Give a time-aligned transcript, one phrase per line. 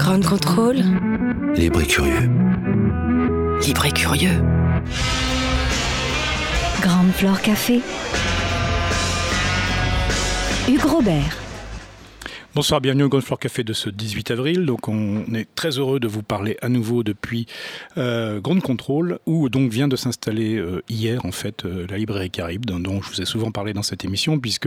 [0.00, 0.78] Grand contrôle.
[1.56, 2.30] Libre et curieux.
[3.60, 4.42] Libre et curieux.
[6.80, 7.82] Grande Flore Café.
[10.66, 11.36] Hugues Robert.
[12.52, 14.66] Bonsoir, bienvenue au Golf Floor Café de ce 18 avril.
[14.66, 17.46] Donc on est très heureux de vous parler à nouveau depuis
[17.96, 22.28] euh, Grande Contrôle, où donc vient de s'installer euh, hier en fait euh, la librairie
[22.28, 24.66] Caribe, dont je vous ai souvent parlé dans cette émission, puisque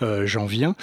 [0.00, 0.74] euh, j'en viens.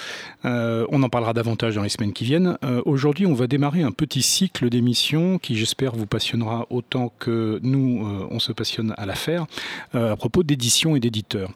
[0.44, 2.56] On en parlera davantage dans les semaines qui viennent.
[2.84, 8.06] Aujourd'hui, on va démarrer un petit cycle d'émissions qui, j'espère, vous passionnera autant que nous,
[8.30, 9.46] on se passionne à l'affaire,
[9.92, 11.50] à propos d'édition et d'éditeurs.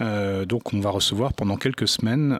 [0.00, 2.38] Donc on va recevoir pendant quelques semaines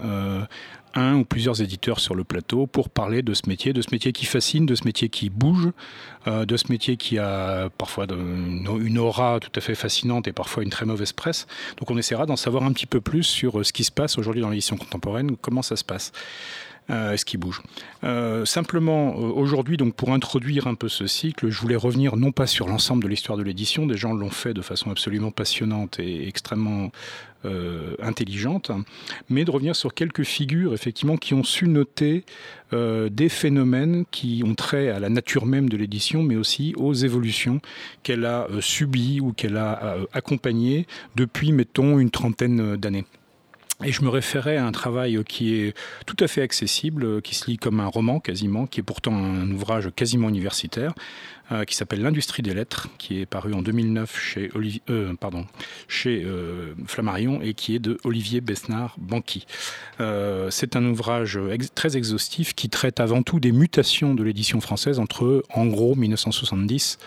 [0.94, 4.12] un ou plusieurs éditeurs sur le plateau pour parler de ce métier, de ce métier
[4.12, 5.70] qui fascine, de ce métier qui bouge,
[6.26, 10.62] euh, de ce métier qui a parfois une, aura tout à fait fascinante et parfois
[10.62, 11.46] une très mauvaise presse.
[11.76, 14.18] Donc on essaiera d'en savoir un petit peu plus sur euh, ce qui se passe
[14.18, 16.12] aujourd'hui dans l'édition contemporaine, comment ça se passe.
[16.90, 17.62] Euh, est-ce qui bouge
[18.04, 22.46] Euh, Simplement, aujourd'hui, donc pour introduire un peu ce cycle, je voulais revenir non pas
[22.46, 26.26] sur l'ensemble de l'histoire de l'édition, des gens l'ont fait de façon absolument passionnante et
[26.26, 26.90] extrêmement
[27.44, 28.72] euh, intelligente,
[29.28, 32.24] mais de revenir sur quelques figures effectivement qui ont su noter
[32.72, 36.94] euh, des phénomènes qui ont trait à la nature même de l'édition, mais aussi aux
[36.94, 37.60] évolutions
[38.02, 43.04] qu'elle a euh, subies ou qu'elle a accompagnées depuis, mettons, une trentaine d'années.
[43.84, 47.48] Et je me référais à un travail qui est tout à fait accessible, qui se
[47.48, 50.92] lit comme un roman quasiment, qui est pourtant un ouvrage quasiment universitaire,
[51.50, 54.50] euh, qui s'appelle L'industrie des lettres, qui est paru en 2009 chez,
[54.90, 55.14] euh,
[56.06, 59.46] euh, Flammarion et qui est de Olivier Besnard-Banqui.
[60.50, 61.38] C'est un ouvrage
[61.74, 66.98] très exhaustif qui traite avant tout des mutations de l'édition française entre, en gros, 1970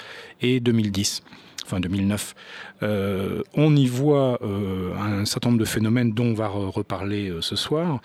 [0.42, 1.24] et 2010
[1.66, 2.36] enfin 2009.
[2.84, 7.30] Euh, on y voit euh, un certain nombre de phénomènes dont on va re- reparler
[7.30, 8.00] euh, ce soir.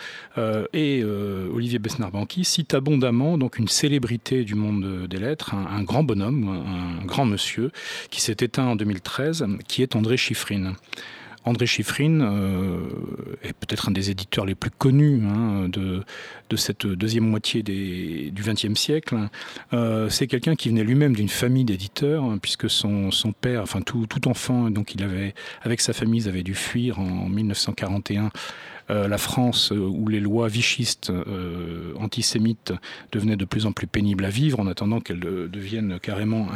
[0.72, 6.48] Et Olivier Besnard-Banqui cite abondamment donc une célébrité du monde des lettres, un, grand bonhomme,
[6.48, 7.70] un, un grand monsieur,
[8.10, 10.74] qui s'est éteint en 2013, qui est André Chiffrine.
[11.46, 12.80] André Chiffrine euh,
[13.42, 16.04] est peut-être un des éditeurs les plus connus hein, de,
[16.56, 19.16] cette deuxième moitié des, du XXe siècle.
[19.72, 24.06] Euh, c'est quelqu'un qui venait lui-même d'une famille d'éditeurs, hein, puisque son, père, enfin tout,
[24.06, 28.28] tout enfant, donc il avait, avec sa famille, ils avaient dû fuir en 1941 euh,
[28.88, 32.72] la France euh, où les lois vichistes euh, antisémites
[33.12, 36.48] devenaient de plus en plus pénibles à vivre en attendant qu'elles de- deviennent carrément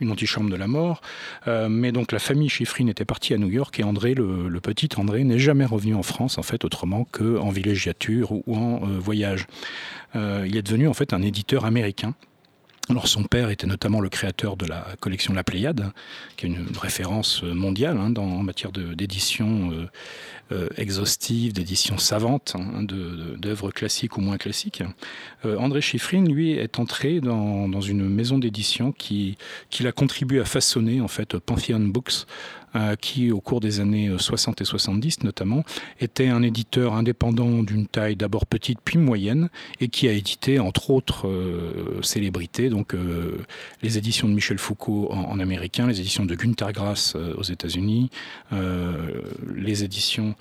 [0.00, 1.00] une antichambre de la mort.
[1.46, 4.88] Euh, mais donc la famille Chiffrine était partie à New York et André, le, petit
[4.96, 8.98] André, n'est jamais revenu en France en fait autrement qu'en villégiature ou, ou en euh,
[8.98, 9.46] voyage.
[10.14, 12.14] Euh, il est devenu en fait un éditeur américain.
[12.88, 15.90] Alors son père était notamment le créateur de la collection La Pléiade,
[16.36, 19.86] qui est une référence mondiale hein, dans, en matière d'édition euh,
[20.52, 24.84] euh, exhaustive, d'édition savante, hein, de- d'œuvres classiques ou moins classiques.
[25.44, 29.36] Euh, André Chiffrine, lui, est entré dans, dans une maison d'édition qui,
[29.68, 32.65] qui l'a contribué à façonner, en fait, Pantheon Books, euh,
[33.00, 35.64] qui, au cours des années 60 et 70 notamment,
[36.00, 39.48] était un éditeur indépendant d'une taille d'abord petite puis moyenne,
[39.80, 43.38] et qui a édité, entre autres euh, célébrités, donc euh,
[43.82, 47.42] les éditions de Michel Foucault en, en américain, les éditions de Günter Grass euh, aux
[47.42, 48.10] États-Unis,
[48.52, 49.22] euh,
[49.54, 50.34] les éditions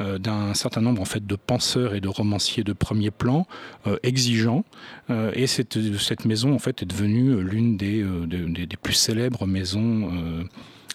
[0.00, 3.46] euh, d'un certain nombre en fait de penseurs et de romanciers de premier plan
[3.86, 4.64] euh, exigeants.
[5.10, 5.76] Euh, et cette,
[6.24, 10.44] maison en fait est devenue l'une des, euh, de- des, plus célèbres maisons euh,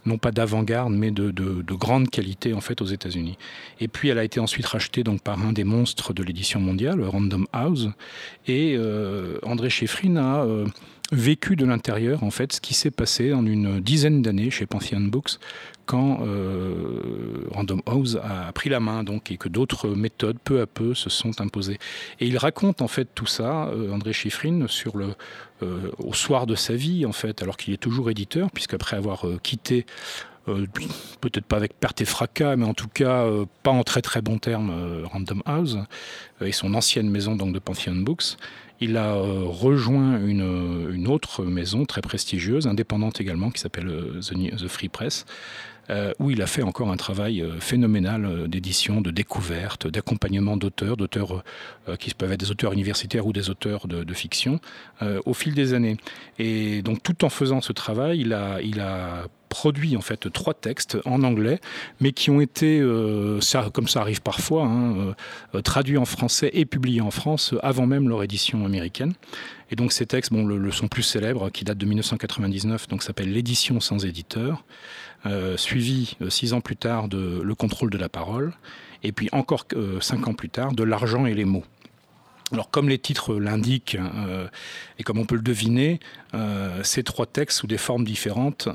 [0.06, 3.38] non pas d'avant-garde mais de, de, de grande qualité en fait aux États-Unis.
[3.80, 7.02] Et puis elle a été ensuite rachetée donc par un des monstres de l'édition mondiale,
[7.04, 7.90] Random House,
[8.48, 10.66] et euh, André Chiffrine a euh,
[11.12, 15.02] vécu de l'intérieur en fait ce qui s'est passé en une dizaine d'années chez Pantheon
[15.02, 15.40] Books
[15.86, 17.25] quand euh,
[17.56, 21.10] Random House a pris la main donc et que d'autres méthodes peu à peu se
[21.10, 21.80] sont imposées.
[22.20, 25.16] Et il raconte en fait tout ça, euh, André Chiffrine, sur le
[25.64, 29.28] euh, au soir de sa vie en fait, alors qu'il est toujours éditeur, puisqu'après avoir
[29.28, 29.86] euh, quitté
[31.22, 33.26] peut-être pas avec perte et fracas, mais en tout cas
[33.64, 35.80] pas en très très bons termes Random House
[36.40, 38.38] et son ancienne maison donc de Pantheon Books.
[38.80, 43.92] Il a rejoint une, autre maison très prestigieuse, indépendante également, qui s'appelle
[44.22, 45.26] The Free Press,
[45.92, 50.58] euh, où il a fait encore un travail euh, phénoménal euh, d'édition, de découverte, d'accompagnement
[50.58, 51.44] d'auteurs, d'auteurs
[52.00, 54.60] qui peuvent être des auteurs universitaires ou des auteurs de, fiction,
[55.26, 55.98] au fil des années.
[56.40, 61.24] Et donc tout en faisant ce travail, il a, produit en fait trois textes en
[61.24, 61.62] anglais,
[62.02, 62.82] mais qui ont été,
[63.74, 65.16] comme ça arrive parfois, hein,
[65.64, 69.14] traduits en français et publiés en France avant même leur édition américaine.
[69.72, 73.04] Et donc ces textes, bon, le, le sont plus célèbres, qui datent de 1999, donc
[73.04, 74.64] s'appelle l'édition sans éditeur,
[75.26, 78.54] euh, suivi euh, six ans plus tard de Le contrôle de la parole,
[79.04, 81.64] et puis encore euh, cinq ans plus tard de L'argent et les mots.
[82.52, 83.98] Alors comme les titres l'indiquent
[85.00, 86.00] et comme on peut le deviner,
[86.84, 88.70] ces trois textes sous des formes différentes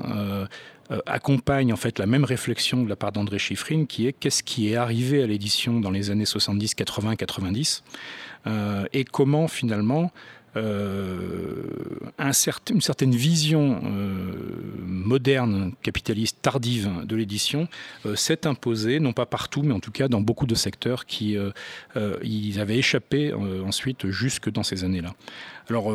[1.05, 4.73] accompagnent en fait la même réflexion de la part d'André Chiffrine qui est qu'est-ce qui
[4.73, 7.83] est arrivé à l'édition dans les années 70, 80, 90
[8.91, 10.11] et comment finalement
[12.33, 14.33] certain, une certaine vision euh,
[14.85, 17.67] moderne, capitaliste, tardive de l'édition
[18.05, 21.37] euh, s'est imposée, non pas partout, mais en tout cas dans beaucoup de secteurs qui
[22.23, 25.13] ils avaient échappé ensuite jusque dans ces années-là.
[25.69, 25.93] Alors,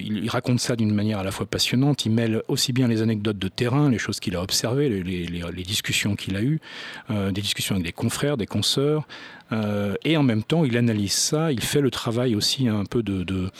[0.00, 2.04] il, raconte ça d'une manière à la fois passionnante.
[2.06, 6.16] Il mêle aussi bien les anecdotes de terrain, les choses qu'il a observées, les discussions
[6.16, 6.60] qu'il a eues,
[7.10, 9.06] des discussions avec des confrères, des consoeurs,
[9.52, 13.02] euh, et en même temps, il analyse ça, il fait le travail aussi un peu
[13.02, 13.50] de,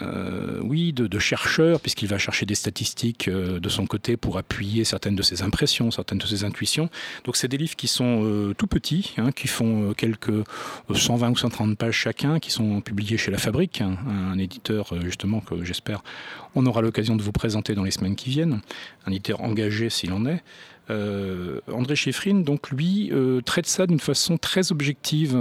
[0.00, 4.84] euh, oui, de, chercheur, puisqu'il va chercher des statistiques euh, de son côté pour appuyer
[4.84, 6.88] certaines de ses impressions, certaines de ses intuitions.
[7.24, 10.44] Donc c'est des livres qui sont tout petits, hein, qui font quelques
[10.92, 15.40] 120 ou 130 pages chacun, qui sont publiés chez La Fabrique, hein, un éditeur justement
[15.40, 16.02] que j'espère
[16.54, 18.60] on aura l'occasion de vous présenter dans les semaines qui viennent,
[19.06, 20.42] un éditeur engagé s'il en est.
[20.92, 25.36] Euh, André Chiffrine, donc lui, euh, traite ça d'une façon très objective.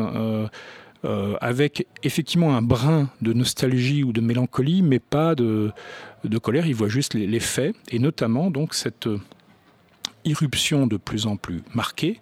[1.04, 5.72] Euh, avec effectivement un brin de nostalgie ou de mélancolie, mais pas de,
[6.44, 6.68] colère.
[6.68, 9.10] Il voit juste les, faits, et notamment donc cette
[10.26, 12.20] irruption de plus en plus marquée,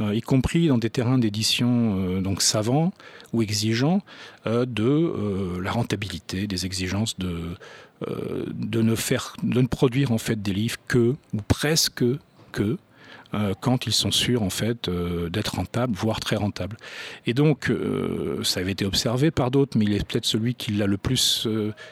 [0.00, 2.94] y compris dans des terrains d'édition donc savants
[3.34, 4.00] ou exigeants,
[4.46, 7.36] de la rentabilité, des exigences de,
[8.54, 12.02] de ne faire, de ne produire en fait des livres que ou presque
[12.52, 12.78] que
[13.34, 16.76] euh, quand ils sont sûrs en fait euh, d'être rentables, voire très rentables.
[17.26, 20.72] Et donc, euh, ça avait été observé par d'autres, mais il est peut-être celui qui
[20.72, 21.48] l'a le plus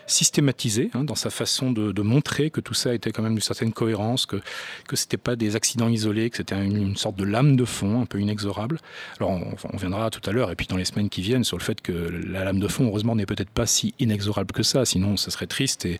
[0.06, 3.72] systématisé hein, dans sa façon de, montrer que tout ça était quand même d'une certaine
[3.72, 4.40] cohérence, que
[4.88, 8.06] que c'était pas des accidents isolés, que c'était une, sorte de lame de fond un
[8.06, 8.78] peu inexorable.
[9.18, 11.62] Alors, on, viendra tout à l'heure et puis dans les semaines qui viennent sur le
[11.62, 15.16] fait que la lame de fond, heureusement, n'est peut-être pas si inexorable que ça, sinon
[15.16, 15.98] ça serait triste et,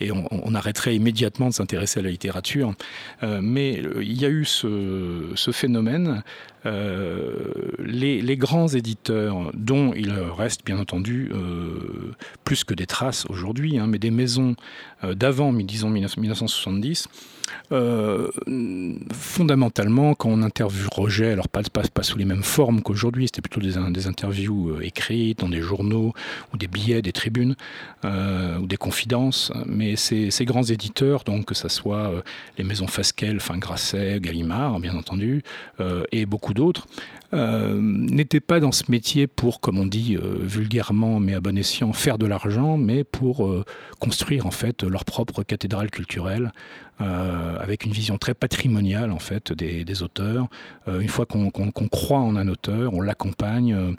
[0.00, 2.74] et on, on arrêterait immédiatement de s'intéresser à la littérature.
[3.22, 4.77] Mais il y a eu ce
[5.34, 6.22] ce phénomène,
[7.78, 12.12] les, les, grands éditeurs, dont il reste bien entendu euh,
[12.44, 14.54] plus que des traces aujourd'hui, hein, mais des maisons
[15.04, 17.08] euh, d'avant, disons 1970,
[17.72, 18.30] euh,
[19.12, 23.42] fondamentalement, quand on interviewe Roger, alors pas, pas, pas sous les mêmes formes qu'aujourd'hui, c'était
[23.42, 26.12] plutôt des, interviews euh, écrites dans des journaux
[26.52, 27.56] ou des billets, des tribunes
[28.04, 32.22] euh, ou des confidences, mais ces, grands éditeurs, donc que ce soit euh,
[32.56, 35.42] les maisons Fasquelle, enfin Grasset, Gallimard, bien entendu,
[35.80, 36.86] euh, et beaucoup d'autres,
[37.34, 41.56] euh, n'étaient pas dans ce métier pour, comme on dit euh, vulgairement mais à bon
[41.56, 43.64] escient, faire de l'argent, mais pour euh,
[43.98, 46.52] construire en fait leur propre cathédrale culturelle
[47.00, 50.48] avec une vision très patrimoniale en fait des, auteurs.
[50.88, 53.94] Une fois qu'on qu qu croit en un auteur, on l'accompagne.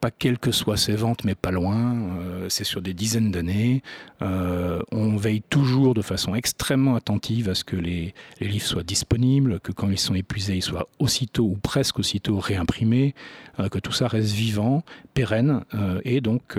[0.00, 1.94] Pas quelles que soient ses ventes, mais pas loin.
[2.20, 3.82] Euh, c'est sur des dizaines d'années.
[4.22, 9.60] Euh, on veille toujours de façon extrêmement attentive à ce que les, livres soient disponibles,
[9.60, 13.14] que quand ils sont épuisés, ils soient aussitôt ou presque aussitôt réimprimés,
[13.58, 14.84] euh, que tout ça reste vivant,
[15.14, 15.64] pérenne
[16.04, 16.56] et donc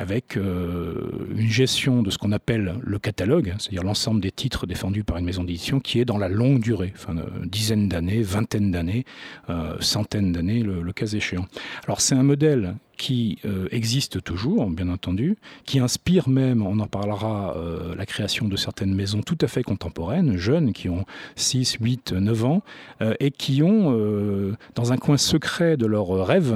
[0.00, 0.94] avec euh,
[1.36, 5.26] une gestion de ce qu'on appelle le catalogue, c'est-à-dire l'ensemble des titres défendus par une
[5.26, 9.04] maison d'édition qui est dans la longue durée, enfin, euh, dizaines d'années, vingtaine d'années,
[9.50, 11.44] euh, centaines d'années, le cas échéant.
[11.84, 16.86] Alors c'est un modèle qui euh, existe toujours, bien entendu, qui inspire même, on en
[16.86, 21.78] parlera, euh, la création de certaines maisons tout à fait contemporaines, jeunes, qui ont 6,
[21.80, 22.62] 8, 9 ans,
[23.00, 26.54] euh, et qui ont, euh, dans un coin secret de leur rêve,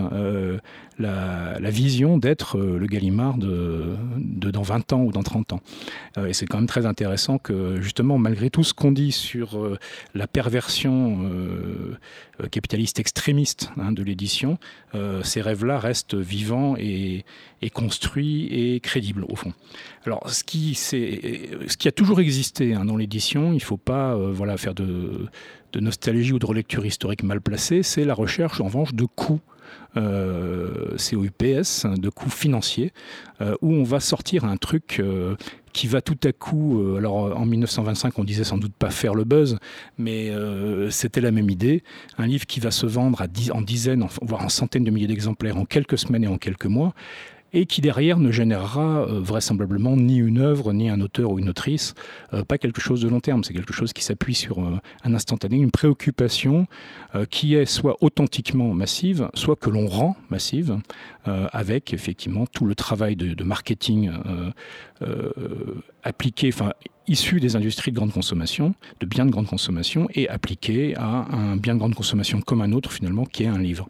[0.98, 5.60] la, vision d'être le Gallimard de, dans 20 ans ou dans 30 ans.
[6.24, 9.58] Et c'est quand même très intéressant que, justement, malgré tout ce qu'on dit sur
[10.14, 11.30] la perversion
[12.52, 14.58] capitaliste extrémiste hein, de l'édition,
[15.22, 17.24] ces rêves-là restent vivants et,
[17.72, 19.52] construits et crédibles, au fond.
[20.04, 24.14] Alors, ce qui, ce qui a toujours existé hein, dans l'édition, il ne faut pas
[24.14, 25.26] euh, voilà, faire de,
[25.72, 29.40] de nostalgie ou de relecture historique mal placée, c'est la recherche, en revanche, de coûts
[29.96, 32.92] euh, COUPS, de coûts financiers,
[33.40, 35.36] euh, où on va sortir un truc euh,
[35.72, 39.24] qui va tout à coup, alors en 1925 on disait sans doute pas faire le
[39.24, 39.58] buzz,
[39.98, 40.30] mais
[40.88, 41.82] c'était la même idée,
[42.16, 45.64] un livre qui va se vendre en dizaines, voire en centaines de milliers d'exemplaires en
[45.64, 46.94] quelques semaines et en quelques mois,
[47.54, 51.48] et qui derrière ne générera euh, vraisemblablement ni une œuvre, ni un auteur ou une
[51.48, 51.94] autrice,
[52.34, 55.14] euh, pas quelque chose de long terme, c'est quelque chose qui s'appuie sur euh, un
[55.14, 56.66] instantané, une préoccupation
[57.30, 60.78] qui est soit authentiquement massive, soit que l'on rend massive,
[61.24, 64.10] avec effectivement tout le travail de, marketing
[66.02, 66.72] appliqué, enfin
[67.06, 71.56] issu des industries de grande consommation, de biens de grande consommation, et appliqué à un
[71.56, 73.88] bien de grande consommation comme un autre finalement, qui est un livre.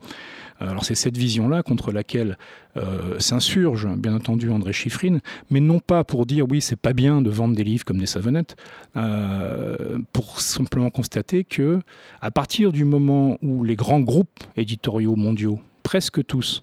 [0.60, 2.38] Alors c'est cette vision-là contre laquelle
[2.76, 5.20] euh, s'insurge bien entendu André Chiffrine,
[5.50, 8.06] mais non pas pour dire oui c'est pas bien de vendre des livres comme des
[8.06, 8.56] savonnettes,
[8.96, 11.80] euh, pour simplement constater que
[12.20, 16.62] à partir du moment où les grands groupes éditoriaux mondiaux, presque tous,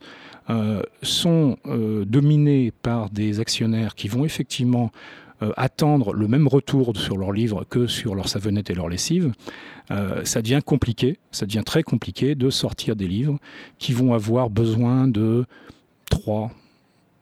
[0.49, 4.91] euh, sont euh, dominés par des actionnaires qui vont effectivement
[5.41, 9.33] euh, attendre le même retour sur leurs livres que sur leurs savonnettes et leurs lessives,
[9.89, 13.39] euh, ça devient compliqué, ça devient très compliqué de sortir des livres
[13.79, 15.45] qui vont avoir besoin de
[16.09, 16.51] 3,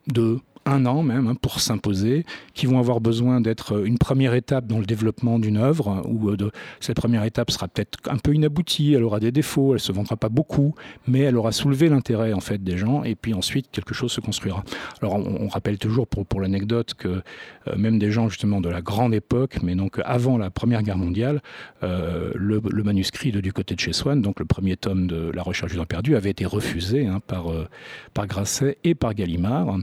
[0.07, 4.33] 2, un an même hein, pour s'imposer, qui vont avoir besoin d'être euh, une première
[4.33, 8.33] étape dans le développement d'une œuvre, où de, cette première étape sera peut-être un peu
[8.33, 10.75] inaboutie, elle aura des défauts, elle se vendra pas beaucoup,
[11.07, 14.21] mais elle aura soulevé l'intérêt en fait des gens, et puis ensuite quelque chose se
[14.21, 14.63] construira.
[15.01, 18.81] Alors on, rappelle toujours pour, pour l'anecdote que euh, même des gens justement de la
[18.81, 21.41] grande époque, mais donc avant la Première Guerre mondiale,
[21.83, 25.43] euh, le, manuscrit de du côté de chez Swann, donc le premier tome de La
[25.43, 27.67] Recherche du temps perdu, avait été refusé hein, par, euh,
[28.13, 29.77] par Grasset et par Gallimard,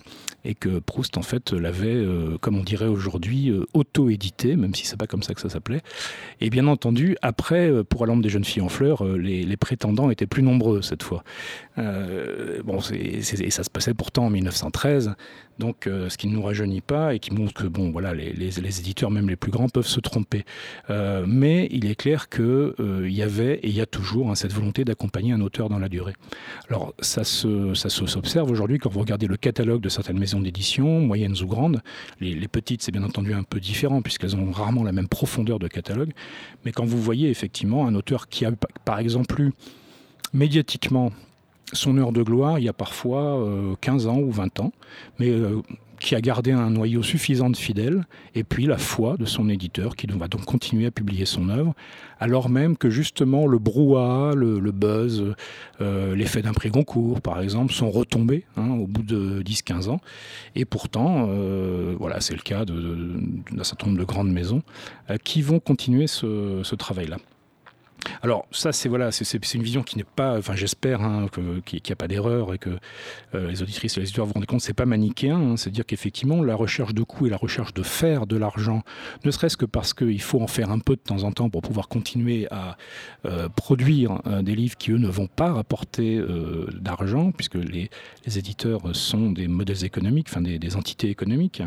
[0.44, 4.86] et que Proust en fait l'avait, euh, comme on dirait aujourd'hui, euh, auto-édité, même si
[4.86, 5.82] c'est pas comme ça que ça s'appelait.
[6.40, 9.56] Et bien entendu, après, euh, pour la lampe des jeunes filles en fleurs, euh, les
[9.56, 11.24] prétendants étaient plus nombreux cette fois.
[11.78, 15.14] Euh, bon, c'est, ça se passait pourtant en 1913,
[15.58, 18.58] donc euh, ce qui ne nous rajeunit pas et qui montre que bon, voilà, les,
[18.58, 20.44] éditeurs, même les plus grands, peuvent se tromper.
[20.90, 24.34] Euh, mais il est clair qu'il euh, y avait et il y a toujours hein,
[24.34, 26.14] cette volonté d'accompagner un auteur dans la durée.
[26.68, 31.00] Alors ça ça se s'observe aujourd'hui quand vous regardez le catalogue de certaines maisons d'édition,
[31.00, 31.82] moyennes ou grandes.
[32.20, 35.58] Les, les petites, c'est bien entendu un peu différent puisqu'elles ont rarement la même profondeur
[35.58, 36.12] de catalogue.
[36.64, 38.52] Mais quand vous voyez effectivement un auteur qui a
[38.84, 39.52] par exemple eu
[40.32, 41.12] médiatiquement
[41.72, 44.72] son heure de gloire il y a parfois euh, 15 ans ou 20 ans,
[45.18, 45.62] mais euh,
[46.00, 48.04] qui a gardé un noyau suffisant de fidèles,
[48.34, 51.74] et puis la foi de son éditeur qui va donc continuer à publier son œuvre,
[52.20, 55.34] alors même que justement le brouhaha, le, buzz,
[55.80, 60.00] euh, l'effet d'un prix Goncourt par exemple, sont retombés hein, au bout de 10-15 ans,
[60.54, 64.62] et pourtant, euh, voilà, c'est le cas d'un certain nombre de grandes maisons
[65.10, 67.16] euh, qui vont continuer ce, ce travail-là.
[68.22, 69.10] Alors ça c'est voilà
[69.54, 71.26] une vision qui n'est pas enfin j'espère hein,
[71.64, 72.70] qu'il n'y a pas d'erreur et que
[73.34, 75.86] euh, les auditrices et les éditeurs vous rendent compte c'est pas manichéen hein, c'est dire
[75.86, 78.82] qu'effectivement la recherche de coûts et la recherche de faire de l'argent
[79.24, 81.62] ne serait-ce que parce qu'il faut en faire un peu de temps en temps pour
[81.62, 82.76] pouvoir continuer à
[83.24, 86.20] euh, produire euh, des livres qui eux ne vont pas rapporter
[86.80, 87.90] d'argent puisque les,
[88.26, 91.64] éditeurs sont des modèles économiques des, entités économiques et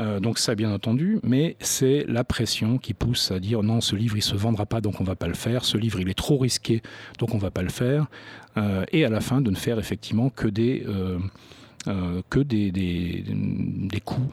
[0.00, 3.96] Euh, donc ça bien entendu, mais c'est la pression qui pousse à dire non ce
[3.96, 6.14] livre il se vendra pas donc on va pas le faire, ce livre il est
[6.14, 6.82] trop risqué
[7.18, 8.06] donc on va pas le faire
[8.56, 11.18] euh, et à la fin de ne faire effectivement que des euh,
[14.04, 14.32] coûts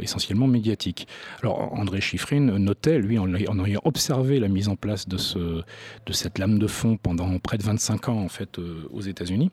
[0.00, 1.06] essentiellement médiatiques.
[1.42, 5.62] Alors André Chiffrine notait lui en, ayant observé la mise en place de, ce,
[6.10, 9.50] cette lame de fond pendant près de 25 ans en fait aux États-Unis,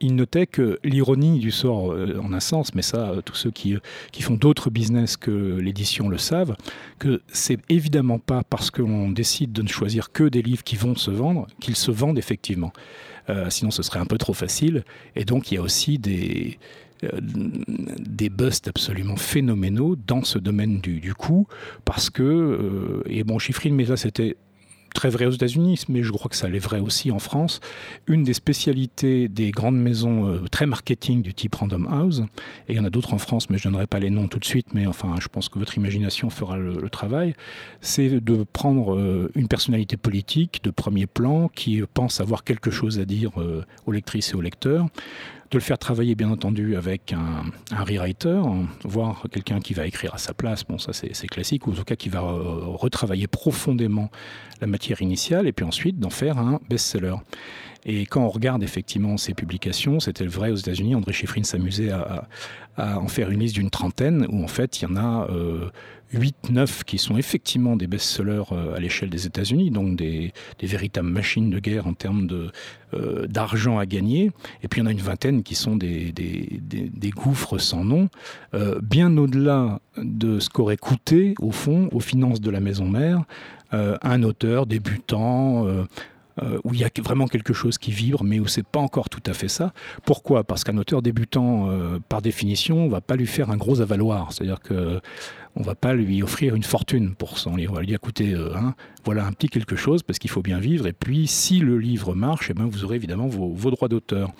[0.00, 3.50] Il notait que l'ironie du sort euh, en un sens, mais ça euh, tous ceux
[3.50, 3.80] qui, euh,
[4.12, 6.56] qui font d'autres business que l'édition le savent,
[6.98, 10.94] que c'est évidemment pas parce qu'on décide de ne choisir que des livres qui vont
[10.94, 12.72] se vendre qu'ils se vendent effectivement.
[13.48, 14.82] Sinon ce serait un peu trop facile
[15.14, 16.58] et donc il y a aussi des,
[17.00, 21.46] des busts absolument phénoménaux dans ce domaine du, du coup
[21.84, 24.36] parce que et bon chiffrine mais ça c'était
[24.94, 27.60] très vrai aux États-Unis, mais je crois que ça l'est vrai aussi en France.
[28.06, 32.22] Une des spécialités des grandes maisons euh, très marketing du type Random House,
[32.68, 34.28] et il y en a d'autres en France, mais je ne donnerai pas les noms
[34.28, 37.34] tout de suite, mais enfin je pense que votre imagination fera le, travail,
[37.80, 42.98] c'est de prendre euh, une personnalité politique de premier plan qui pense avoir quelque chose
[42.98, 44.86] à dire euh, aux lectrices et aux lecteurs,
[45.50, 47.44] de le faire travailler bien entendu avec un,
[47.76, 48.40] un rewriter,
[48.84, 51.84] voir quelqu'un qui va écrire à sa place, bon ça c'est classique, ou en tout
[51.84, 54.10] cas qui va euh, retravailler profondément
[54.60, 57.16] la matière initiale et puis ensuite d'en faire un best-seller.
[57.84, 62.26] Et quand on regarde effectivement ces publications, c'était vrai aux États-Unis, André Chiffrine s'amusait à,
[62.76, 65.68] en faire une liste d'une trentaine où en fait il y en a euh,
[66.14, 71.50] 8-9 qui sont effectivement des best-sellers euh, à l'échelle des États-Unis, donc des, véritables machines
[71.50, 72.28] de guerre en termes
[72.94, 74.30] euh, d'argent euh, à gagner.
[74.62, 76.12] Et puis il y en a une vingtaine qui sont des,
[77.14, 78.08] gouffres sans nom,
[78.54, 83.24] euh, bien au-delà de ce qu'aurait coûté au fond aux finances de la maison mère,
[83.72, 85.66] euh, un auteur débutant,
[86.42, 89.08] euh, où il y a vraiment quelque chose qui vibre mais où c'est pas encore
[89.08, 89.72] tout à fait ça.
[90.04, 90.44] Pourquoi?
[90.44, 94.32] Parce qu'un auteur débutant euh, par définition va pas lui faire un gros avaloir.
[94.32, 95.00] C'est à dire que
[95.56, 97.72] on va pas lui offrir une fortune pour son livre.
[97.72, 100.58] On va lui dire, écoutez, hein, voilà un petit quelque chose parce qu'il faut bien
[100.58, 100.86] vivre.
[100.86, 104.30] Et puis, si le livre marche, eh ben, vous aurez évidemment vos, droits d'auteur.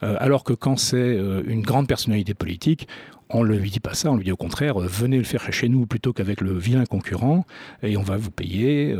[0.00, 2.88] alors que quand c'est une grande personnalité politique,
[3.30, 5.68] on ne lui dit pas ça, on lui dit au contraire, venez le faire chez
[5.68, 7.46] nous plutôt qu'avec le vilain concurrent,
[7.82, 8.94] et on va vous payer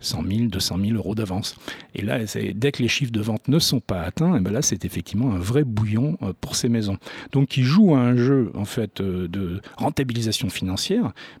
[0.00, 1.56] 100 000, 200 000 euros d'avance.
[1.94, 2.18] Et là,
[2.54, 4.84] dès que les chiffres de vente ne sont pas atteints, et eh ben là, c'est
[4.84, 6.98] effectivement un vrai bouillon euh, pour ces maisons.
[7.32, 10.77] Donc, ils jouent à un jeu en fait euh, de rentabilisation financière,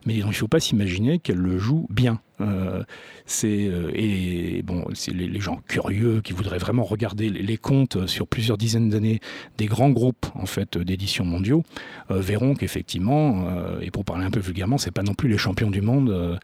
[0.06, 2.20] mais il ne faut pas s'imaginer qu'elles le jouent bien.
[2.40, 2.82] Euh,
[3.26, 8.26] c'est euh, et bon, c'est les, gens curieux qui voudraient vraiment regarder les, comptes sur
[8.26, 9.20] plusieurs dizaines d'années
[9.56, 11.62] des grands groupes en fait d'éditions mondiaux
[12.10, 13.46] euh, verront qu'effectivement,
[13.80, 16.38] et pour parler un peu vulgairement, c'est pas non plus les champions du monde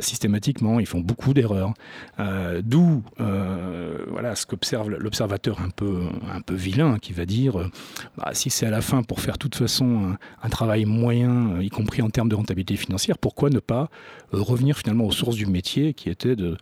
[0.00, 0.78] systématiquement.
[0.80, 1.74] Ils font beaucoup d'erreurs.
[2.20, 7.60] Euh, D'où euh, voilà, ce qu'observe l'observateur un peu, un peu vilain qui va dire
[7.60, 7.70] euh,
[8.16, 11.68] bah, si c'est à la fin pour faire de toute façon un, travail moyen, y
[11.68, 13.88] compris en termes de rentabilité financière, pourquoi ne pas
[14.34, 16.56] euh, revenir finalement aux sources du métier qui était de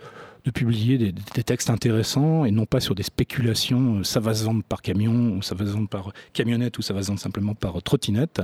[0.50, 5.42] publier des, textes intéressants et non pas sur des spéculations euh, savasantes par camion, ou
[5.42, 8.42] savasantes par camionnette ou savasantes simplement par trottinette,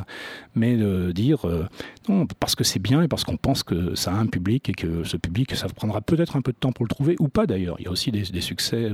[0.54, 1.66] mais de dire euh,
[2.08, 4.72] non, parce que c'est bien et parce qu'on pense que ça a un public et
[4.72, 7.46] que ce public, ça prendra peut-être un peu de temps pour le trouver ou pas
[7.46, 7.76] d'ailleurs.
[7.78, 8.90] Il y a aussi des succès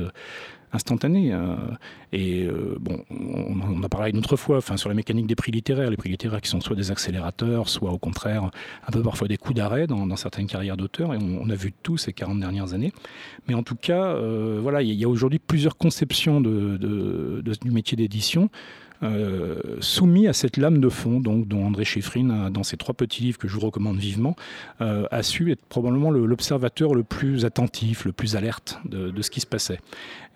[0.72, 1.32] euh, instantané.
[1.32, 1.56] Euh,
[2.12, 5.34] et euh, bon, on, on a parlé une autre fois enfin, sur la mécanique des
[5.34, 8.50] prix littéraires, les prix littéraires qui sont soit des accélérateurs, soit au contraire
[8.86, 11.14] un peu parfois des coups d'arrêt dans, certaines carrières d'auteurs.
[11.14, 12.92] Et on, a vu tout ces 40 dernières années.
[13.48, 17.96] Mais en tout cas, euh, voilà, il y a aujourd'hui plusieurs conceptions de, du métier
[17.96, 18.50] d'édition.
[19.02, 23.22] Euh, soumis à cette lame de fond donc dont André Chiffrine dans ses trois petits
[23.22, 24.36] livres que je vous recommande vivement
[24.80, 29.40] euh, a su être probablement l'observateur le, plus attentif le plus alerte de, ce qui
[29.40, 29.80] se passait.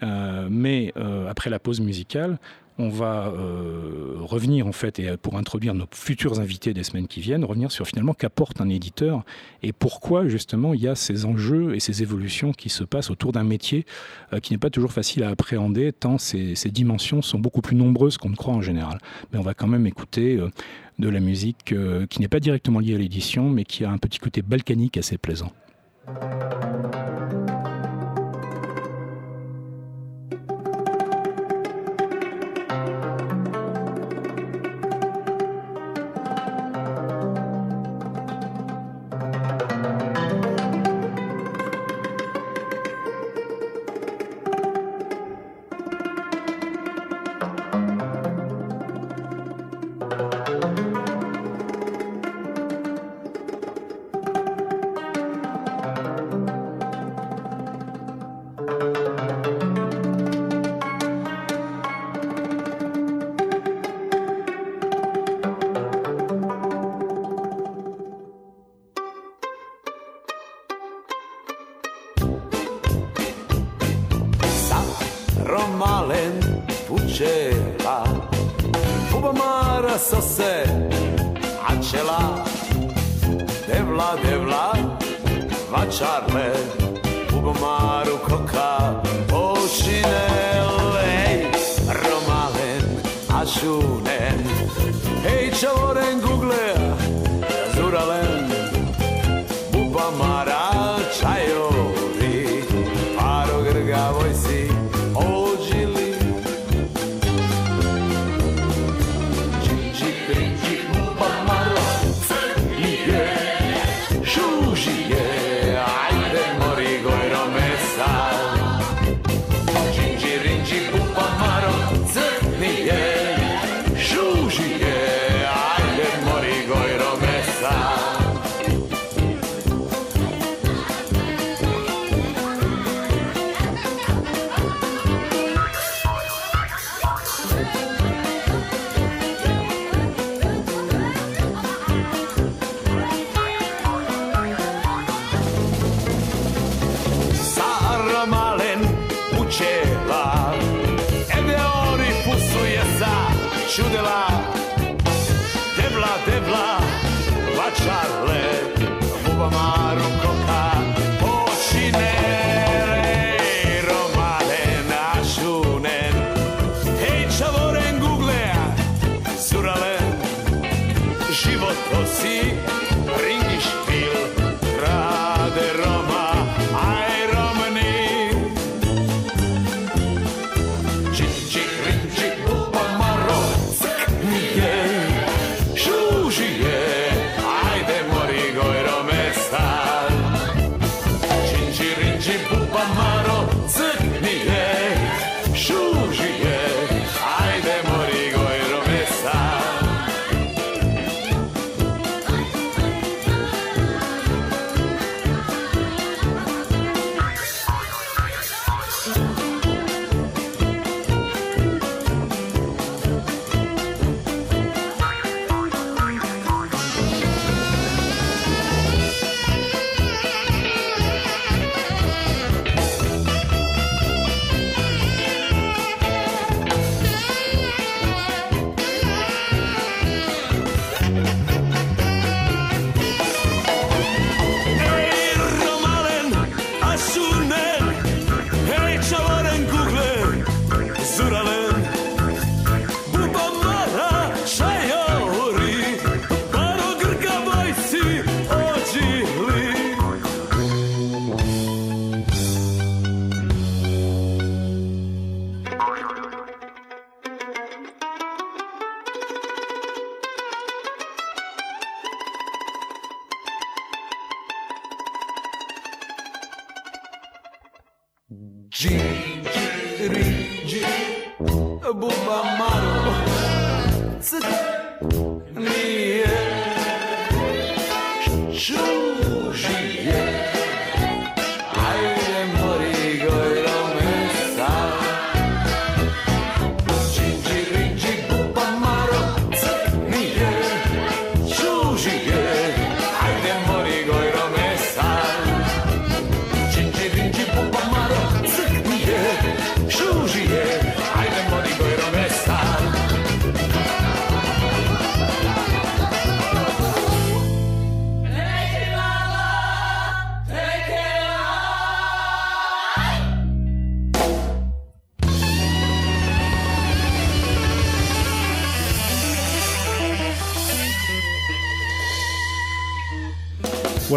[0.02, 0.92] Euh, mais
[1.28, 2.38] après la pause musicale
[2.80, 7.20] on va euh, revenir en fait et pour introduire nos futurs invités des semaines qui
[7.20, 9.22] viennent revenir sur finalement qu'apporte un éditeur
[9.62, 13.44] et pourquoi justement il ya ces enjeux et ces évolutions qui se passent autour d'un
[13.44, 13.84] métier
[14.32, 18.16] euh, qui n'est pas toujours facile à appréhender tant ces, dimensions sont beaucoup plus nombreuses
[18.16, 18.98] qu'on ne croit en général.
[19.32, 20.48] Mais on va quand même écouter euh,
[20.98, 23.98] de la musique euh, qui n'est pas directement liée à l'édition mais qui a un
[23.98, 25.52] petit côté balkanique assez plaisant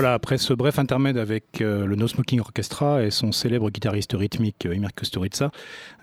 [0.06, 4.66] Après ce bref intermède avec euh, le No Smoking Orchestra et son célèbre guitariste rythmique
[4.66, 5.52] Emir Kusturica,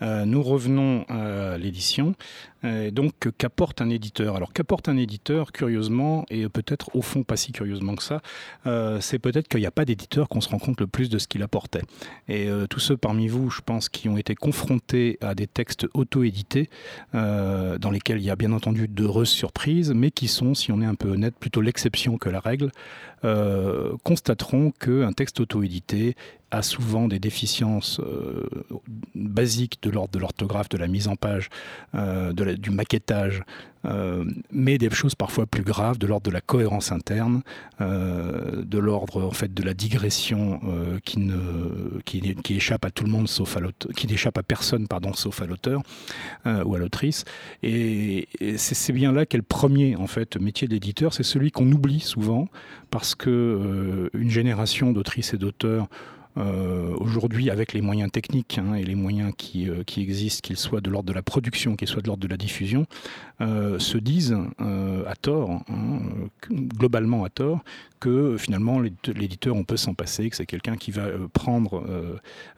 [0.00, 2.14] euh, nous revenons à l'édition
[2.62, 4.36] donc, qu'apporte un éditeur?
[4.36, 8.20] Alors, qu'apporte un éditeur, curieusement, et peut-être au fond pas si curieusement que ça,
[8.66, 11.18] euh, c'est peut-être qu'il n'y a pas d'éditeur qu'on se rend compte le plus de
[11.18, 11.82] ce qu'il apportait.
[12.28, 15.86] Et euh, tous ceux parmi vous, je pense, qui ont été confrontés à des textes
[15.94, 16.68] auto-édités,
[17.14, 20.82] euh, dans lesquels il y a bien entendu d'heureuses surprises, mais qui sont, si on
[20.82, 22.70] est un peu honnête, plutôt l'exception que la règle,
[24.02, 26.16] constateront qu'un texte auto-édité
[26.50, 28.46] a souvent des déficiences euh,
[29.14, 31.48] basiques de l'ordre de l'orthographe, de la mise en page,
[31.94, 33.42] euh, du maquettage,
[33.86, 37.42] euh, mais des choses parfois plus graves de l'ordre de la cohérence interne,
[37.80, 40.60] de l'ordre en fait de la digression
[41.04, 41.30] qui,
[42.04, 43.60] qui, qui, échappe à tout le monde sauf à
[43.96, 45.80] qui n'échappe à personne pardon sauf à l'auteur
[46.44, 47.24] ou à l'autrice.
[47.62, 51.70] Et, et c'est bien là qu'est le premier en fait métier d'éditeur, c'est celui qu'on
[51.72, 52.48] oublie souvent
[52.90, 55.88] parce que une génération d'autrices et d'auteurs
[56.36, 60.56] euh, aujourd'hui, avec les moyens techniques hein, et les moyens qui, euh, qui existent, qu'ils
[60.56, 62.86] soient de l'ordre de la production, qu'ils soient de l'ordre de la diffusion,
[63.40, 64.37] se disent
[65.07, 66.00] à tort, hein,
[66.50, 67.61] globalement à tort,
[67.98, 71.85] que finalement l'éditeur, on peut s'en passer, que c'est quelqu'un qui va prendre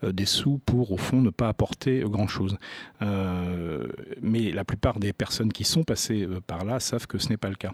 [0.03, 2.57] des sous pour, au fond, ne pas apporter grand-chose.
[3.01, 7.51] mais la plupart des personnes qui sont passées par là savent que ce n'est pas
[7.51, 7.73] le cas.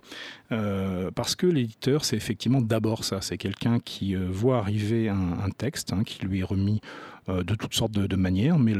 [1.14, 6.02] parce que l'éditeur, c'est effectivement d'abord ça, c'est quelqu'un qui voit arriver un texte, Hein,
[6.04, 8.74] qui lui est remis euh, de toutes sortes de, manières, mais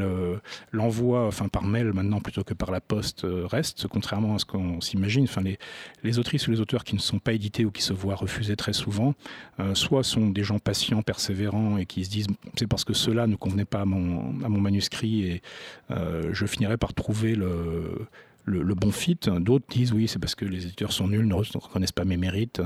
[0.71, 4.45] l'envoi, enfin par mail maintenant plutôt que par la poste, euh, reste, contrairement à ce
[4.45, 5.23] qu'on s'imagine.
[5.23, 5.57] Enfin, les,
[6.03, 8.55] les, autrices ou les auteurs qui ne sont pas édités ou qui se voient refuser
[8.55, 9.13] très souvent,
[9.59, 13.27] euh, soit sont des gens patients, persévérants et qui se disent c'est parce que cela
[13.27, 15.41] ne convenait pas à mon, à mon manuscrit et
[15.89, 18.07] je finirai par trouver le
[18.49, 19.19] le, bon fit.
[19.39, 22.61] D'autres disent oui, c'est parce que les éditeurs sont nuls, ne reconnaissent pas mes mérites.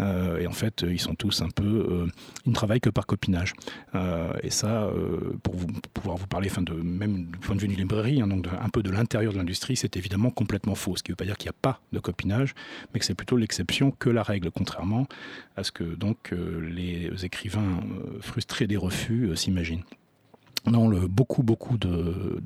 [0.00, 1.64] Euh, et en fait, ils sont tous un peu.
[1.64, 2.06] Euh,
[2.46, 3.54] ils ne travaillent que par copinage.
[3.94, 4.90] Euh, et ça,
[5.42, 8.28] pour, vous, pouvoir vous parler, enfin de, même du point de vue d'une librairie, hein,
[8.60, 10.96] un peu de l'intérieur de l'industrie, c'est évidemment complètement faux.
[10.96, 12.54] Ce qui ne veut pas dire qu'il n'y a pas de copinage,
[12.92, 15.06] mais que c'est plutôt l'exception que la règle, contrairement
[15.56, 17.80] à ce que donc les écrivains
[18.20, 19.84] frustrés des refus s'imaginent.
[20.66, 22.40] Non, le, beaucoup, beaucoup de,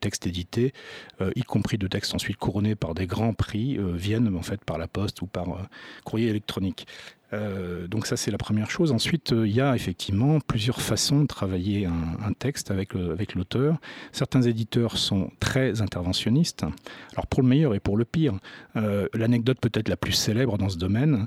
[0.00, 0.72] textes édités,
[1.20, 4.62] euh, y compris de textes ensuite couronnés par des grands prix, euh, viennent en fait
[4.64, 5.62] par la poste ou par euh,
[6.04, 6.86] courrier électronique.
[7.32, 8.92] Euh, donc ça c'est la première chose.
[8.92, 13.76] Ensuite, euh, il y a effectivement plusieurs façons de travailler un, texte avec, avec l'auteur.
[14.10, 16.64] Certains éditeurs sont très interventionnistes.
[17.12, 18.34] Alors pour le meilleur et pour le pire,
[18.76, 21.26] euh, l'anecdote peut-être la plus célèbre dans ce domaine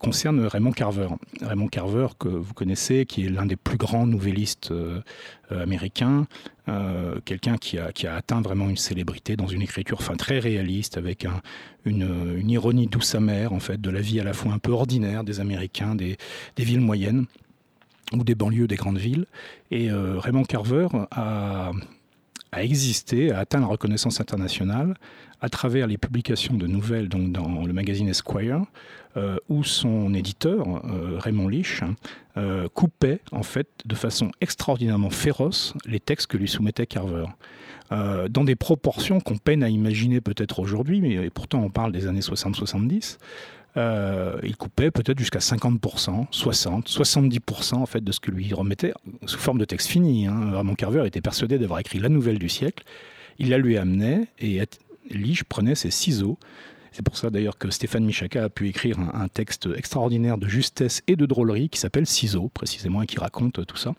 [0.00, 1.08] concerne Raymond Carver.
[1.40, 4.70] Raymond Carver que vous connaissez, qui est l'un des plus grands nouvellistes
[5.50, 6.26] américains,
[7.24, 10.96] quelqu'un qui a, qui a, atteint vraiment une célébrité dans une écriture enfin, très réaliste,
[10.96, 11.40] avec un,
[11.84, 14.72] une, une, ironie douce amère en fait, de la vie à la fois un peu
[14.72, 16.16] ordinaire des Américains, des,
[16.56, 17.26] des villes moyennes
[18.12, 19.26] ou des banlieues des grandes villes.
[19.70, 21.72] Et euh, Raymond Carver a,
[22.52, 24.96] a existé, a atteint la reconnaissance internationale
[25.40, 28.62] à travers les publications de nouvelles donc dans le magazine Esquire,
[29.16, 31.80] euh, où son éditeur, euh, Raymond Lich,
[32.36, 37.26] euh, coupait en fait de façon extraordinairement féroce les textes que lui soumettait Carver.
[38.30, 42.20] Dans des proportions qu'on peine à imaginer peut-être aujourd'hui, mais pourtant on parle des années
[42.20, 43.18] 60-70.
[43.76, 48.92] Euh, il coupait peut-être jusqu'à 50%, 60%, 70% en fait de ce que lui remettait
[49.26, 50.26] sous forme de texte fini.
[50.26, 50.52] Hein.
[50.56, 52.84] Raymond Carver était persuadé d'avoir écrit la nouvelle du siècle.
[53.38, 54.60] Il la lui amenait et
[55.10, 56.38] Lige prenait ses ciseaux
[56.92, 61.02] c'est pour ça d'ailleurs que Stéphane Michaka a pu écrire un, texte extraordinaire de justesse
[61.06, 63.94] et de drôlerie qui s'appelle Ciseaux, précisément, et qui raconte tout ça.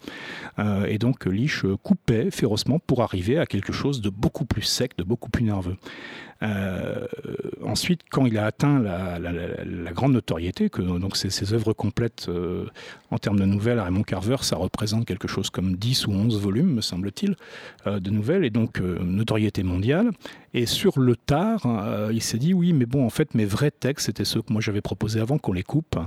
[0.59, 4.97] Euh, et donc Lich coupait férocement pour arriver à quelque chose de beaucoup plus sec,
[4.97, 5.77] de beaucoup plus nerveux.
[6.43, 7.05] Euh,
[7.63, 12.65] ensuite, quand il a atteint la, grande notoriété, que donc ses, œuvres complètes euh,
[13.11, 16.39] en termes de nouvelles à Raymond Carver, ça représente quelque chose comme 10 ou 11
[16.39, 17.35] volumes, me semble-t-il,
[17.85, 20.11] euh, de nouvelles, et donc notoriété mondiale.
[20.53, 21.61] Et sur le tard,
[22.11, 24.61] il s'est dit oui, mais bon, en fait, mes vrais textes, c'était ceux que moi
[24.61, 25.97] j'avais proposés avant qu'on les coupe,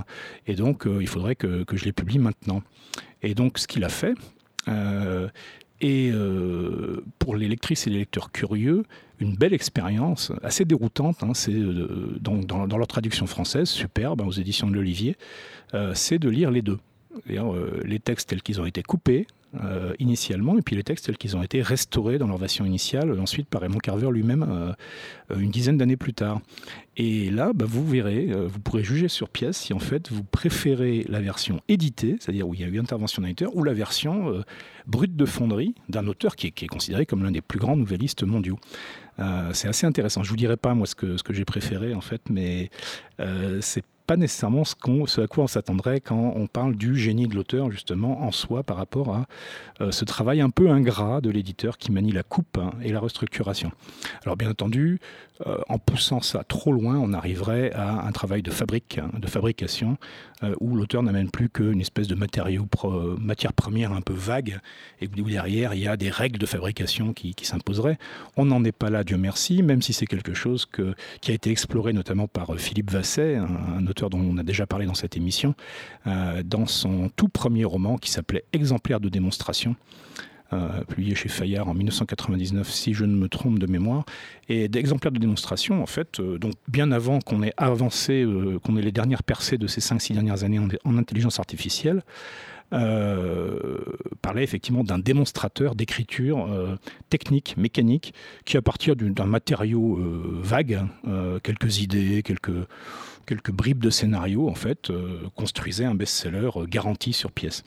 [0.45, 2.61] et donc il faudrait que, je les publie maintenant.
[3.23, 4.13] Et donc, ce qu'il a fait,
[5.81, 6.11] et
[7.17, 8.83] pour les lectrices et les lecteurs curieux,
[9.19, 14.67] une belle expérience, assez déroutante, hein, euh, dans, leur traduction française, superbe, hein, aux éditions
[14.67, 15.15] de l'Olivier,
[15.73, 16.79] euh, c'est de lire les deux.
[17.27, 19.25] les textes tels qu'ils ont été coupés,
[19.63, 23.17] euh, initialement, et puis les textes tels qu'ils ont été restaurés dans leur version initiale,
[23.19, 24.73] ensuite par Raymond Carver lui-même euh,
[25.31, 26.41] euh, une dizaine d'années plus tard.
[26.97, 31.05] Et là, bah, vous verrez, vous pourrez juger sur pièce si en fait vous préférez
[31.09, 34.41] la version éditée, c'est-à-dire où il y a eu intervention d'un éditeur, ou la version
[34.87, 38.57] brute de fonderie d'un auteur qui est, considéré comme l'un des plus grands nouvellistes mondiaux.
[39.51, 40.23] c'est assez intéressant.
[40.23, 42.69] Je vous dirai pas moi ce que, ce que j'ai préféré en fait, mais
[43.59, 47.71] c'est pas nécessairement ce, à quoi on s'attendrait quand on parle du génie de l'auteur,
[47.71, 49.25] justement, en soi, par rapport à
[49.81, 53.71] euh, ce travail un peu ingrat de l'éditeur qui manie la coupe et la restructuration.
[54.23, 54.99] Alors, bien entendu,
[55.45, 59.97] euh, en poussant ça trop loin, on arriverait à un travail de fabrique, de fabrication,
[60.43, 62.67] euh, où l'auteur n'amène plus qu'une espèce de matériau
[63.19, 64.59] matière première un peu vague,
[65.01, 67.97] et où derrière, il y a des règles de fabrication qui, s'imposeraient.
[68.37, 71.33] On n'en est pas là, Dieu merci, même si c'est quelque chose que, qui a
[71.33, 75.17] été exploré notamment par Philippe Vasset, un, un dont on a déjà parlé dans cette
[75.17, 75.55] émission,
[76.07, 79.75] euh, dans son tout premier roman qui s'appelait Exemplaire de démonstration.
[80.53, 84.05] Euh, publié chez Fayard en 1999, si je ne me trompe de mémoire,
[84.47, 88.23] et d'exemplaires de démonstration, en fait, euh, donc bien avant qu'on ait avancé,
[88.63, 92.03] qu'on ait les dernières percées de ces 5-6 dernières années en, intelligence artificielle,
[92.69, 96.49] parlait effectivement d'un démonstrateur d'écriture
[97.09, 99.99] technique, mécanique, qui à partir d'un matériau
[100.41, 100.81] vague,
[101.43, 102.67] quelques idées, quelques
[103.25, 107.63] quelques bribes de scénario, en fait, euh, construisait un best-seller euh, garanti sur pièce.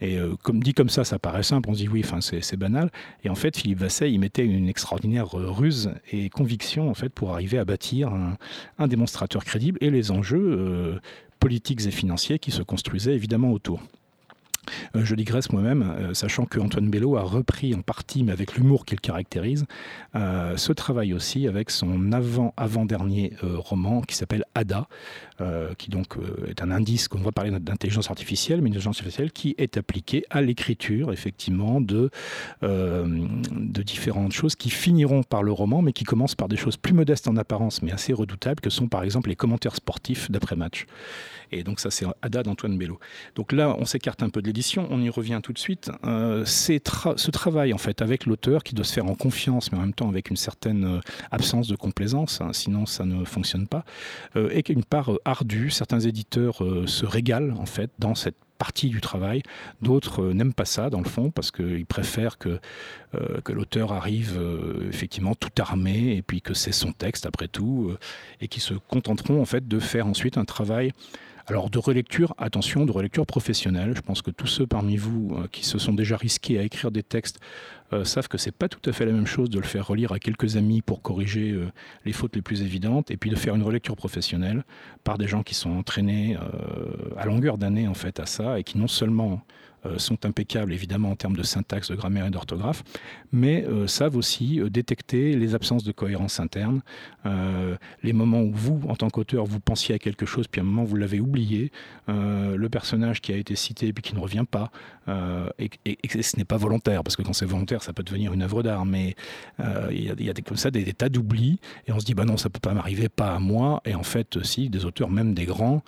[0.00, 2.90] Et euh, comme dit comme ça, ça paraît simple, on se dit oui, c'est banal.
[3.24, 7.32] Et en fait, Philippe Vasset, il mettait une extraordinaire ruse et conviction, en fait, pour
[7.32, 8.12] arriver à bâtir
[8.78, 11.00] un, démonstrateur crédible et les enjeux
[11.38, 13.80] politiques et financiers qui se construisaient évidemment autour.
[14.96, 18.54] Euh, je digresse moi-même, euh, sachant que Antoine Bello a repris en partie, mais avec
[18.56, 19.66] l'humour qu'il caractérise,
[20.14, 24.86] euh, ce travail aussi avec son avant-avant-dernier roman qui s'appelle Ada,
[25.78, 26.16] qui donc
[26.48, 30.24] est un indice qu'on va parler d'intelligence artificielle, mais une intelligence artificielle qui est appliquée
[30.30, 32.10] à l'écriture, effectivement, de,
[32.62, 36.94] de différentes choses qui finiront par le roman, mais qui commencent par des choses plus
[36.94, 40.86] modestes en apparence, mais assez redoutables, que sont par exemple les commentaires sportifs d'après-match.
[41.52, 42.98] Et donc ça, c'est Ada d'Antoine Bello.
[43.34, 45.90] Donc là, on s'écarte un peu de l'édition, on y revient tout de suite.
[46.04, 49.82] Euh, ce travail, en fait, avec l'auteur qui doit se faire en confiance, mais en
[49.82, 51.00] même temps avec une certaine euh,
[51.30, 53.84] absence de complaisance, hein, sinon ça ne fonctionne pas,
[54.36, 55.70] euh, et une part ardue.
[55.70, 59.42] Certains éditeurs se régalent, en fait, dans cette partie du travail.
[59.80, 62.60] D'autres n'aiment pas ça, dans le fond, parce qu'ils préfèrent que,
[63.44, 64.40] que l'auteur arrive
[64.88, 67.96] effectivement tout armé, et puis que c'est son texte, après tout,
[68.40, 70.92] et qui se contenteront, en fait, de faire ensuite un travail
[71.46, 73.94] alors de relecture, attention, de relecture professionnelle.
[73.96, 76.90] Je pense que tous ceux parmi vous euh, qui se sont déjà risqués à écrire
[76.90, 77.40] des textes
[77.92, 80.12] euh, savent que c'est pas tout à fait la même chose de le faire relire
[80.12, 81.70] à quelques amis pour corriger euh,
[82.04, 84.64] les fautes les plus évidentes, et puis de faire une relecture professionnelle
[85.04, 86.36] par des gens qui sont entraînés
[87.16, 89.36] à longueur d'année en fait à ça et qui non seulement euh,
[89.98, 92.82] sont impeccables évidemment en termes de syntaxe, de grammaire et d'orthographe,
[93.32, 96.82] mais euh, savent aussi euh, détecter les absences de cohérence interne,
[98.02, 100.66] les moments où vous, en tant qu'auteur, vous pensiez à quelque chose, puis à un
[100.66, 101.70] moment vous l'avez oublié,
[102.08, 104.72] le personnage qui a été cité puis qui ne revient pas,
[105.58, 105.70] et,
[106.22, 108.84] ce n'est pas volontaire, parce que quand c'est volontaire, ça peut devenir une œuvre d'art,
[108.84, 109.14] mais
[109.90, 112.36] il y, a, des, comme ça des, tas d'oublis, et on se dit, bah non,
[112.36, 115.44] ça peut pas m'arriver, pas à moi, et en fait, si, des auteurs, même des
[115.44, 115.82] grands,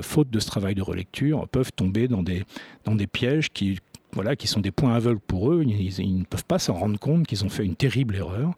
[0.00, 3.78] faute de ce travail de relecture, peuvent tomber dans des, pièges qui,
[4.12, 5.62] voilà, qui sont des points aveugles pour eux.
[5.64, 8.54] Ils, ne peuvent pas s'en rendre compte qu'ils ont fait une terrible erreur.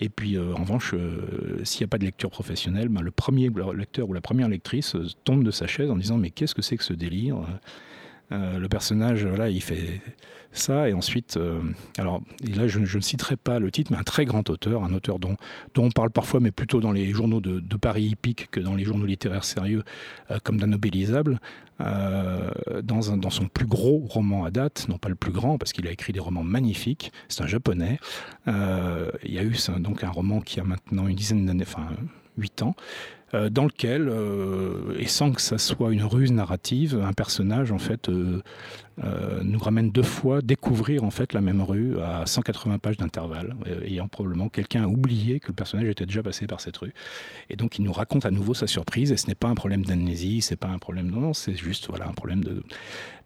[0.00, 3.10] Et puis, euh, en revanche, euh, s'il n'y a pas de lecture professionnelle, ben, le
[3.10, 6.54] premier lecteur ou la première lectrice euh, tombe de sa chaise en disant Mais qu'est-ce
[6.54, 7.36] que c'est que ce délire?
[8.30, 10.00] Le personnage, voilà, il fait
[10.52, 10.88] ça.
[10.88, 11.38] Et ensuite,
[11.96, 12.22] alors
[12.54, 15.36] là, je, ne citerai pas le titre, mais un très grand auteur, un auteur dont,
[15.74, 18.84] dont on parle parfois, mais plutôt dans les journaux de, Paris hippique que dans les
[18.84, 19.84] journaux littéraires sérieux,
[20.42, 21.40] comme d'un nobilisable.
[21.82, 22.50] Euh,
[22.82, 25.86] dans, dans, son plus gros roman à date, non pas le plus grand, parce qu'il
[25.86, 27.98] a écrit des romans magnifiques, c'est un japonais.
[28.48, 31.88] Euh, il y a eu donc un roman qui a maintenant une dizaine d'années, enfin
[32.38, 34.10] 8 ans, euh, dans lequel,
[34.98, 38.08] et sans que ça soit une ruse narrative, un personnage en fait
[38.98, 44.08] nous ramène deux fois découvrir en fait la même rue à 180 pages d'intervalle, ayant
[44.08, 46.94] probablement quelqu'un oublié que le personnage était déjà passé par cette rue.
[47.50, 49.84] Et donc il nous raconte à nouveau sa surprise, et ce n'est pas un problème
[49.84, 52.62] d'amnésie, c'est pas un problème, non, c'est juste voilà, un problème de,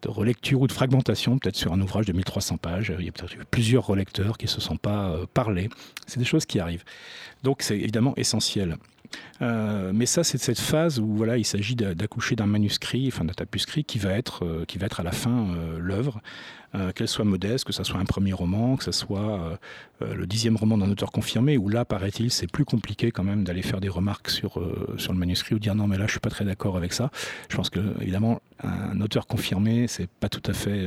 [0.06, 2.92] relecture ou de fragmentation, peut-être sur un ouvrage de 1300 pages.
[2.98, 5.68] Il y a peut-être plusieurs relecteurs qui se sont pas euh, parlé.
[6.06, 6.84] C'est des choses qui arrivent.
[7.42, 8.78] Donc c'est évidemment essentiel.
[9.42, 13.32] Euh, mais ça, c'est cette phase où voilà, il s'agit d'accoucher d'un manuscrit, enfin d'un
[13.32, 16.20] tapuscrit qui va être, euh, qui va être à la fin l'œuvre,
[16.94, 19.58] qu'elle soit modeste, que ce soit un premier roman, que ce soit
[20.00, 23.62] le dixième roman d'un auteur confirmé, où là, paraît-il, c'est plus compliqué quand même d'aller
[23.62, 24.62] faire des remarques sur,
[24.96, 27.10] sur le manuscrit ou dire non, mais là, je suis pas très d'accord avec ça.
[27.48, 30.86] Je pense que, évidemment, un auteur confirmé, c'est pas tout à fait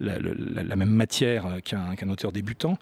[0.00, 2.78] la, même matière qu'un auteur débutant.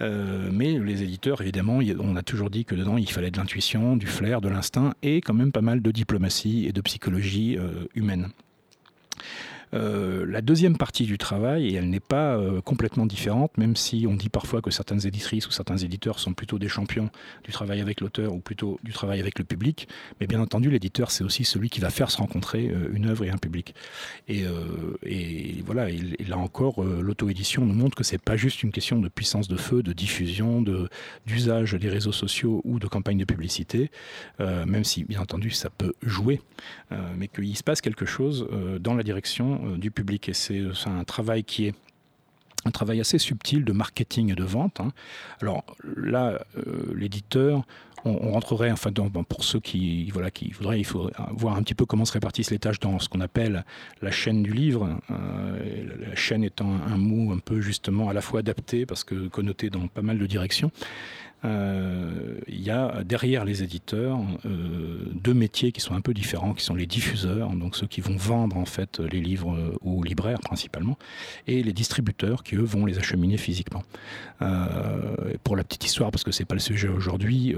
[0.00, 3.96] Euh, mais les éditeurs, évidemment, on a toujours dit que dedans, il fallait de l'intuition,
[3.96, 7.86] du flair, de l'instinct et quand même pas mal de diplomatie et de psychologie euh,
[7.94, 8.28] humaine.
[9.72, 14.06] Euh, la deuxième partie du travail, et elle n'est pas euh, complètement différente, même si
[14.08, 17.10] on dit parfois que certaines éditrices ou certains éditeurs sont plutôt des champions
[17.44, 19.88] du travail avec l'auteur ou plutôt du travail avec le public,
[20.20, 23.24] mais bien entendu, l'éditeur, c'est aussi celui qui va faire se rencontrer euh, une œuvre
[23.24, 23.74] et un public.
[24.28, 24.44] Et,
[25.64, 29.56] voilà, là encore, l'auto-édition nous montre que c'est pas juste une question de puissance de
[29.56, 30.64] feu, de diffusion,
[31.26, 33.90] d'usage des réseaux sociaux ou de campagne de publicité,
[34.38, 36.40] même si, bien entendu, ça peut jouer,
[37.16, 38.48] mais qu'il se passe quelque chose
[38.80, 40.28] dans la direction euh, du public.
[40.28, 41.74] Et c'est un travail qui est
[42.66, 44.80] un travail assez subtil de marketing et de vente.
[44.80, 44.92] Hein.
[45.40, 45.64] Alors
[45.96, 47.64] là, euh, l'éditeur,
[48.04, 51.84] on, rentrerait, enfin, pour ceux qui, voilà, qui voudraient, il faut voir un petit peu
[51.84, 53.64] comment se répartissent les tâches dans ce qu'on appelle
[54.00, 54.98] la chaîne du livre.
[55.10, 59.28] Euh, la chaîne étant un mot un peu justement à la fois adapté parce que
[59.28, 60.70] connoté dans pas mal de directions.
[61.44, 66.52] Euh, il y a derrière les éditeurs euh, deux métiers qui sont un peu différents,
[66.52, 70.02] qui sont les diffuseurs, donc ceux qui vont vendre en fait les livres euh, aux
[70.02, 70.98] libraires principalement,
[71.46, 73.82] et les distributeurs qui eux vont les acheminer physiquement.
[75.44, 77.54] pour la petite histoire, parce que c'est pas le sujet aujourd'hui,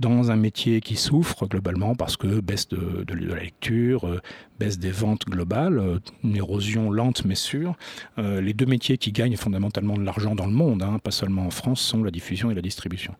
[0.00, 4.20] dans un métier qui souffre globalement parce que baisse de, de la lecture,
[4.58, 7.74] baisse des ventes globales, une érosion lente mais sûre.
[8.16, 11.50] les deux métiers qui gagnent fondamentalement de l'argent dans le monde, hein, pas seulement en
[11.50, 13.14] France, sont la diffusion et la distribution.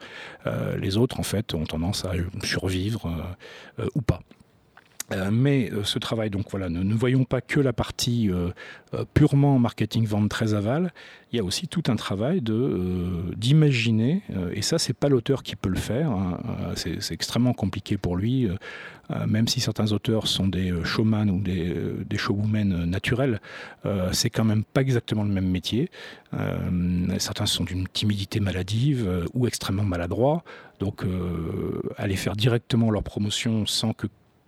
[0.47, 4.21] Euh, les autres, en fait, ont tendance à survivre euh, euh, ou pas.
[5.31, 8.31] mais ce travail, donc voilà, ne, ne, voyons pas que la partie
[9.13, 10.93] purement marketing, vente très aval.
[11.31, 12.41] Il y a aussi tout un travail
[13.37, 16.11] d'imaginer, et ça, c'est pas l'auteur qui peut le faire.
[16.11, 16.39] Hein,
[16.75, 18.49] c'est extrêmement compliqué pour lui.
[19.27, 21.75] Même si certains auteurs sont des showman ou des,
[22.07, 23.41] des showwomen naturels,
[24.13, 25.91] c'est quand même pas exactement le même métier.
[26.39, 30.43] Euh, certains sont d'une timidité maladive euh, ou extrêmement maladroits.
[30.81, 34.07] Donc, euh, aller faire directement leur promotion sans que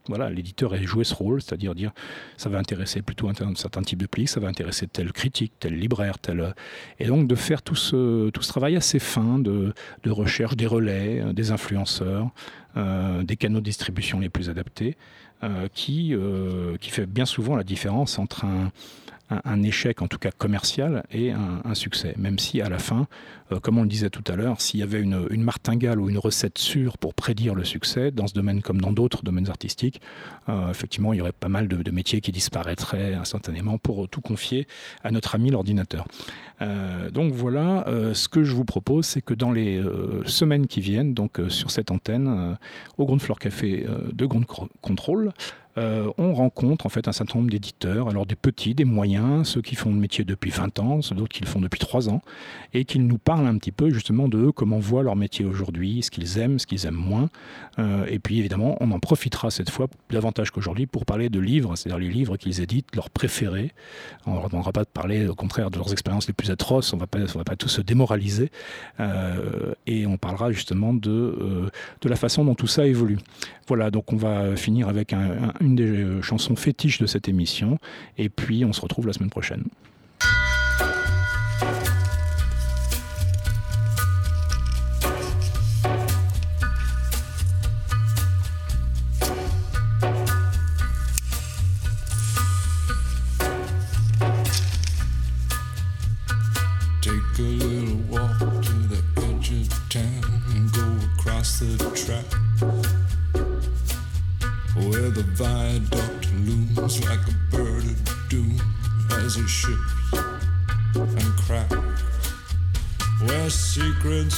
[0.08, 1.92] voilà, l'éditeur ait joué ce rôle, c'est-à-dire dire
[2.36, 5.78] ça va intéresser plutôt un, certain type de public, ça va intéresser tel critique, tel
[5.78, 6.54] libraire, tel.
[6.98, 9.72] Et donc de faire tout ce, tout ce travail assez fin de,
[10.06, 12.30] recherche des relais, des influenceurs,
[12.76, 14.96] des canaux de distribution les plus adaptés,
[15.74, 16.14] qui,
[16.80, 18.70] qui fait bien souvent la différence entre un
[19.30, 22.14] un, échec, en tout cas commercial, et un, succès.
[22.16, 23.06] Même si à la fin,
[23.52, 26.18] euh, comme on le disait tout à l'heure, s'il y avait une, martingale ou une
[26.18, 30.00] recette sûre pour prédire le succès, dans ce domaine comme dans d'autres domaines artistiques,
[30.48, 34.66] euh, effectivement, il y aurait pas mal de, métiers qui disparaîtraient instantanément pour tout confier
[35.02, 36.06] à notre ami l'ordinateur.
[36.60, 39.82] Euh, donc voilà, ce que je vous propose, c'est que dans les
[40.24, 42.56] semaines qui viennent, donc sur cette antenne,
[42.98, 44.46] au Ground Floor Café de Ground
[44.80, 45.32] Control,
[45.78, 49.62] euh, on rencontre en fait un certain nombre d'éditeurs, alors des petits, des moyens, ceux
[49.62, 52.22] qui font le métier depuis 20 ans, d'autres qui le font depuis 3 ans,
[52.72, 56.10] et qu'ils nous parlent un petit peu justement de comment voient leur métier aujourd'hui, ce
[56.10, 57.28] qu'ils aiment, ce qu'ils aiment moins.
[57.78, 61.76] Euh, et puis évidemment, on en profitera cette fois davantage qu'aujourd'hui pour parler de livres,
[61.76, 63.72] c'est-à-dire les livres qu'ils éditent, leurs préférés.
[64.26, 66.96] On ne demandera pas de parler au contraire de leurs expériences les plus atroces, on
[66.96, 68.50] ne va pas tous se démoraliser,
[69.00, 71.70] euh, et on parlera justement de,
[72.04, 73.18] la façon dont tout ça évolue.
[73.68, 75.12] Voilà, donc on va finir avec
[75.66, 77.78] une des euh, chansons fétiches de cette émission,
[78.16, 79.64] et puis on se retrouve la semaine prochaine.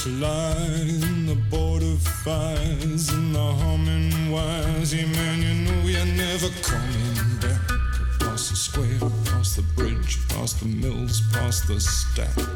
[0.09, 4.93] line, the border fires, and the humming wires.
[4.93, 7.61] Yeah, man, you know you're never coming back.
[8.15, 12.47] Across the square, across the bridge, past the mills, past the stacks.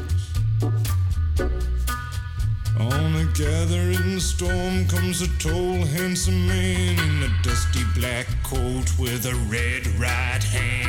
[2.78, 9.26] On a gathering storm comes a tall, handsome man in a dusty black coat with
[9.26, 10.83] a red right hand.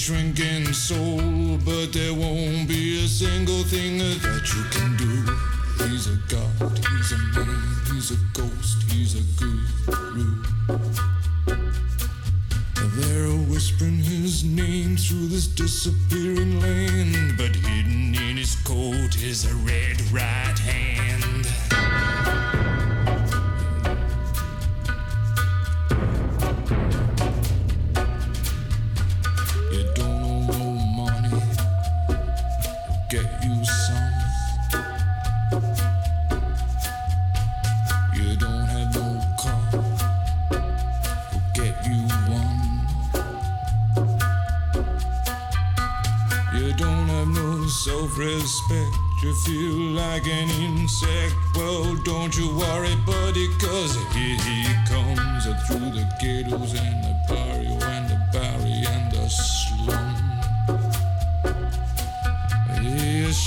[0.00, 2.09] shrinking soul, but there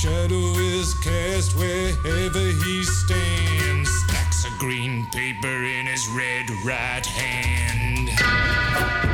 [0.04, 3.90] shadow is cast wherever he stands.
[3.90, 9.13] Stacks of green paper in his red right hand.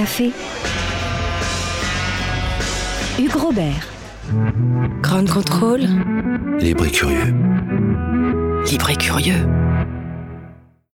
[0.00, 0.32] Café.
[3.18, 3.86] Hugues Robert.
[5.02, 5.80] Ground Control,
[6.58, 7.34] Libre et curieux.
[8.70, 9.46] libre et curieux.